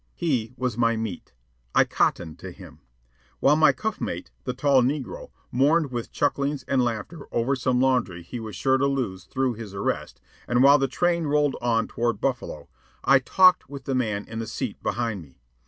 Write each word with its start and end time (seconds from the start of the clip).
He 0.15 0.51
was 0.57 0.79
my 0.79 0.95
"meat." 0.97 1.35
I 1.75 1.83
"cottoned" 1.85 2.39
to 2.39 2.49
him. 2.49 2.79
While 3.39 3.55
my 3.55 3.71
cuff 3.71 4.01
mate, 4.01 4.31
the 4.45 4.53
tall 4.55 4.81
negro, 4.81 5.29
mourned 5.51 5.91
with 5.91 6.11
chucklings 6.11 6.63
and 6.67 6.83
laughter 6.83 7.27
over 7.31 7.55
some 7.55 7.79
laundry 7.79 8.23
he 8.23 8.39
was 8.39 8.55
sure 8.55 8.79
to 8.79 8.87
lose 8.87 9.25
through 9.25 9.53
his 9.53 9.75
arrest, 9.75 10.19
and 10.47 10.63
while 10.63 10.79
the 10.79 10.87
train 10.87 11.25
rolled 11.25 11.55
on 11.61 11.87
toward 11.87 12.19
Buffalo, 12.19 12.67
I 13.03 13.19
talked 13.19 13.69
with 13.69 13.83
the 13.85 13.93
man 13.93 14.25
in 14.27 14.39
the 14.39 14.47
seat 14.47 14.81
behind 14.81 15.21
me. 15.21 15.39